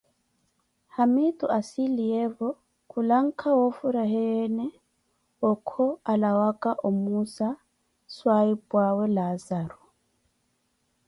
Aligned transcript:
Haamitu 0.95 1.45
anssiliyevo, 1.57 2.49
khulanka 2.91 3.47
wa 3.57 3.63
ofhurahiwene 3.69 4.65
okho 5.49 5.85
alawaka 6.11 6.71
omuuza 6.87 7.47
swahipwaawe 8.15 9.05
Laazaro. 9.15 9.79